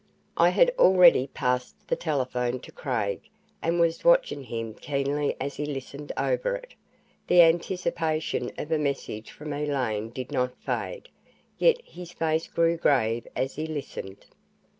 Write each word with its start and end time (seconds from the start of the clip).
I 0.35 0.49
had 0.49 0.73
already 0.79 1.27
passed 1.27 1.87
the 1.87 1.95
telephone 1.95 2.59
to 2.61 2.71
Craig 2.71 3.29
and 3.61 3.79
was 3.79 4.03
watching 4.03 4.41
him 4.45 4.73
keenly 4.73 5.35
as 5.39 5.57
he 5.57 5.65
listened 5.67 6.11
over 6.17 6.55
it. 6.55 6.73
The 7.27 7.43
anticipation 7.43 8.51
of 8.57 8.71
a 8.71 8.79
message 8.79 9.29
from 9.29 9.53
Elaine 9.53 10.09
did 10.09 10.31
not 10.31 10.57
fade, 10.59 11.09
yet 11.59 11.79
his 11.85 12.11
face 12.13 12.47
grew 12.47 12.77
grave 12.77 13.27
as 13.35 13.53
he 13.57 13.67
listened. 13.67 14.25